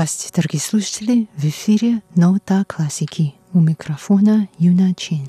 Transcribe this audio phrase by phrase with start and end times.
[0.00, 1.28] Здравствуйте, дорогие слушатели!
[1.36, 3.34] В эфире «Нота классики».
[3.52, 5.28] У микрофона Юна Чин.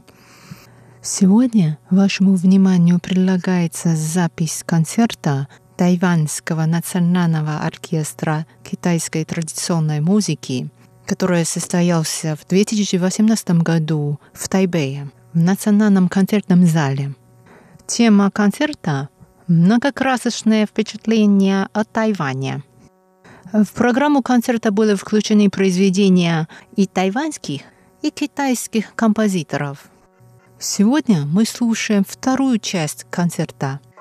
[1.01, 10.69] Сегодня вашему вниманию предлагается запись концерта Тайваньского национального оркестра китайской традиционной музыки,
[11.05, 17.13] который состоялся в 2018 году в Тайбэе в Национальном концертном зале.
[17.87, 19.09] Тема концерта–
[19.47, 22.63] многокрасочное впечатление о Тайване–
[23.51, 27.61] в программу концерта были включены произведения и тайваньских,
[28.01, 29.85] и китайских композиторов.
[30.59, 33.79] Сегодня мы слушаем вторую часть концерта–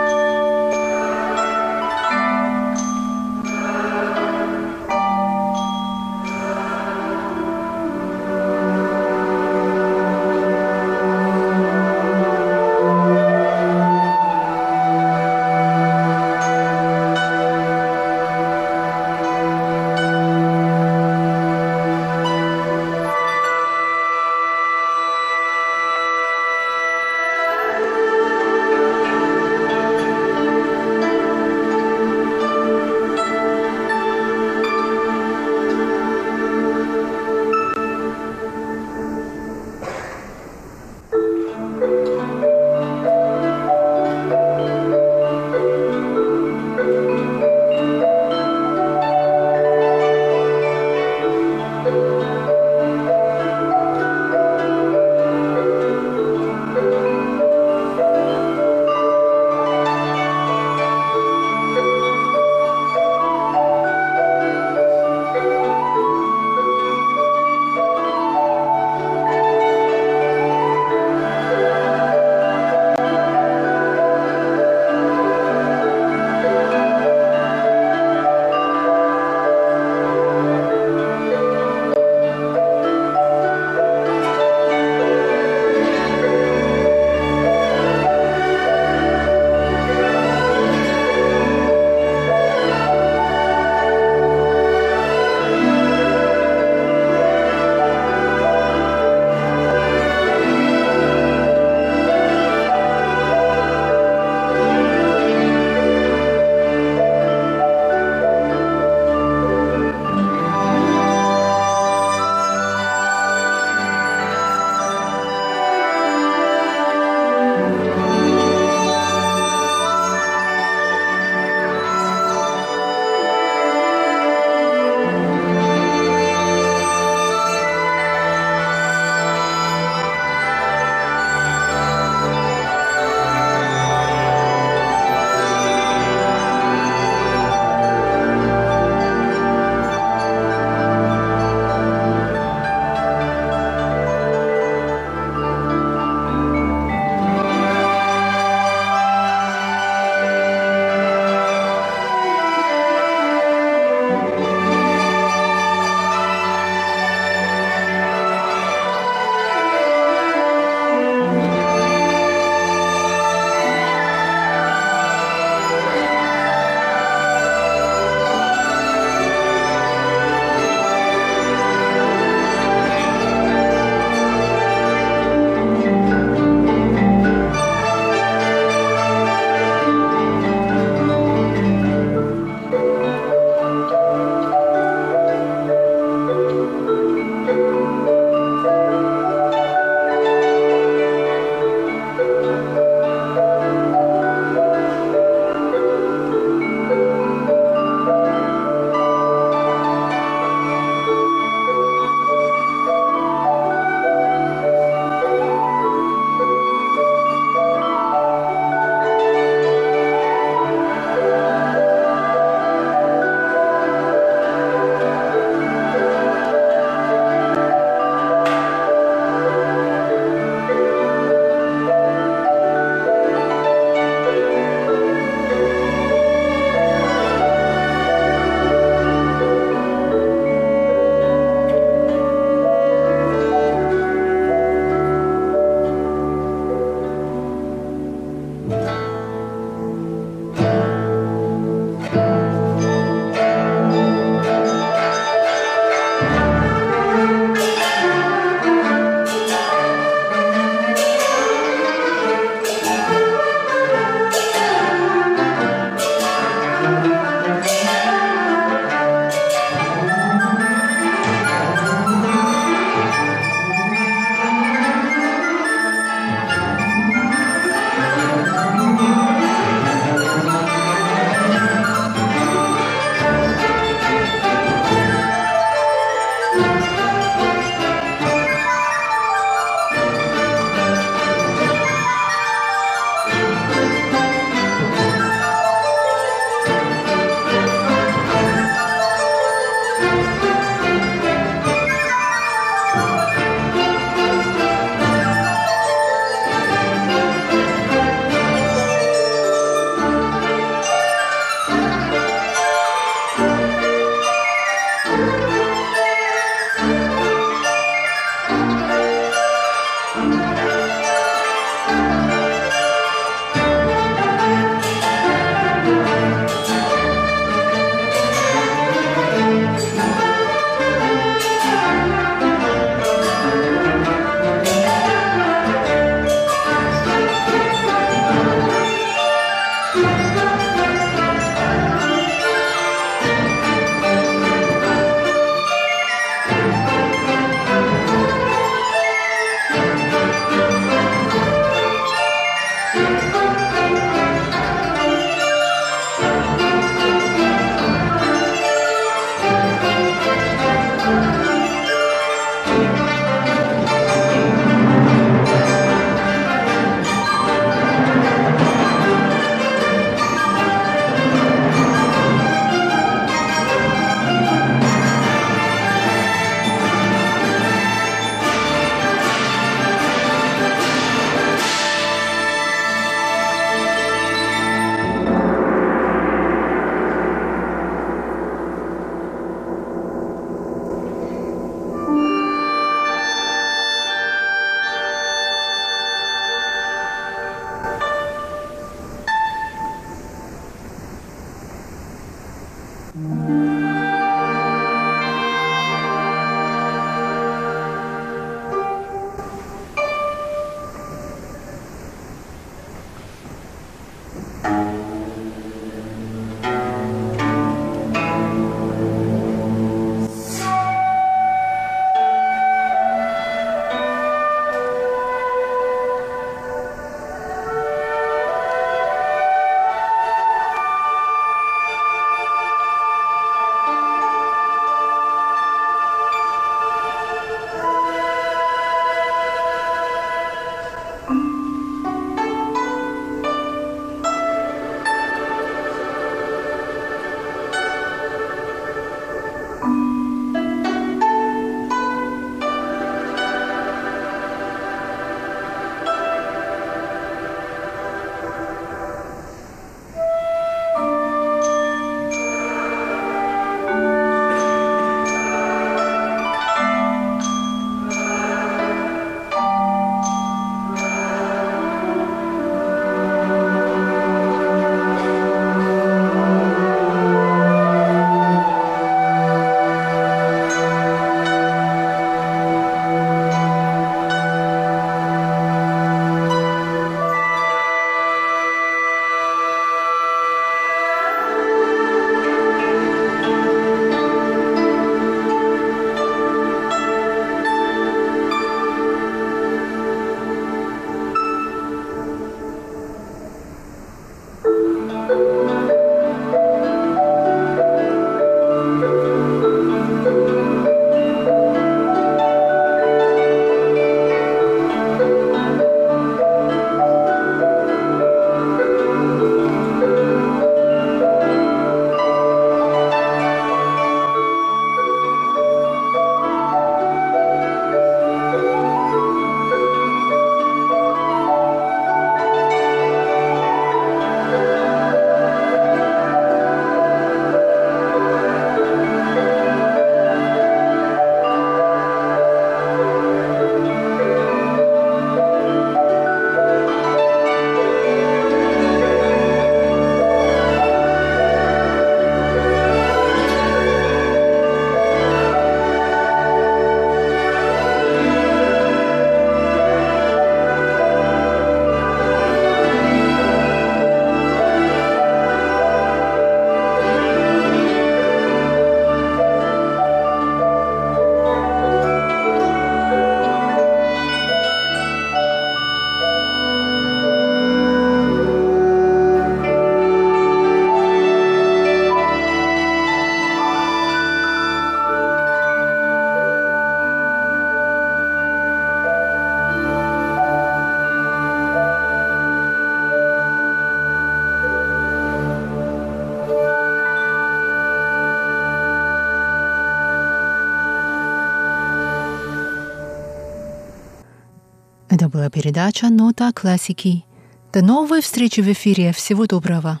[595.32, 597.24] была передача «Нота классики».
[597.72, 599.12] До новой встречи в эфире.
[599.12, 600.00] Всего доброго.